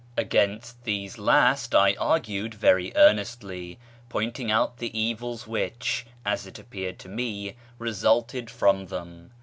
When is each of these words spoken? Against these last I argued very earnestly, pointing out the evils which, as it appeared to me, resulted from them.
Against 0.17 0.83
these 0.83 1.19
last 1.19 1.75
I 1.75 1.95
argued 1.99 2.55
very 2.55 2.91
earnestly, 2.95 3.77
pointing 4.09 4.49
out 4.49 4.77
the 4.77 4.99
evils 4.99 5.45
which, 5.45 6.07
as 6.25 6.47
it 6.47 6.57
appeared 6.57 6.97
to 7.01 7.07
me, 7.07 7.55
resulted 7.77 8.49
from 8.49 8.87
them. 8.87 9.29